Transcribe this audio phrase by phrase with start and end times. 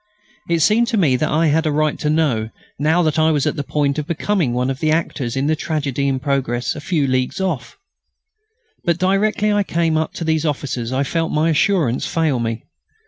[0.49, 3.45] It seemed to me that I had a right to know, now that I was
[3.45, 6.81] on the point of becoming one of the actors in the tragedy in progress a
[6.81, 7.77] few leagues off.
[8.83, 12.63] But directly I came up to these officers I felt my assurance fail me.